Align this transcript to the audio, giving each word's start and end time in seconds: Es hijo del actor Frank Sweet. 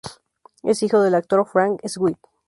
Es 0.63 0.81
hijo 0.81 1.03
del 1.03 1.13
actor 1.13 1.45
Frank 1.45 1.85
Sweet. 1.87 2.17